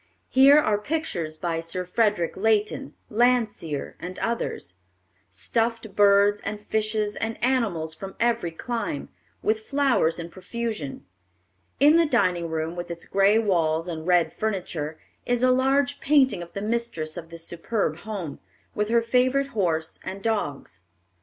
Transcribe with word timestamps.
Here 0.31 0.57
are 0.57 0.79
pictures 0.79 1.37
by 1.37 1.59
Sir 1.59 1.85
Frederick 1.85 2.35
Leighton, 2.35 2.95
Landseer, 3.11 3.95
and 3.99 4.17
others; 4.17 4.77
stuffed 5.29 5.95
birds 5.95 6.39
and 6.41 6.59
fishes 6.59 7.15
and 7.15 7.37
animals 7.43 7.93
from 7.93 8.15
every 8.19 8.49
clime, 8.49 9.09
with 9.43 9.59
flowers 9.59 10.17
in 10.17 10.31
profusion. 10.31 11.05
In 11.79 11.97
the 11.97 12.07
dining 12.07 12.49
room, 12.49 12.75
with 12.75 12.89
its 12.89 13.05
gray 13.05 13.37
walls 13.37 13.87
and 13.87 14.07
red 14.07 14.33
furniture, 14.33 14.99
is 15.27 15.43
a 15.43 15.51
large 15.51 15.99
painting 15.99 16.41
of 16.41 16.53
the 16.53 16.63
mistress 16.63 17.15
of 17.15 17.29
this 17.29 17.45
superb 17.45 17.97
home, 17.97 18.39
with 18.73 18.89
her 18.89 19.03
favorite 19.03 19.49
horse 19.49 19.99
and 20.03 20.23
dogs. 20.23 20.81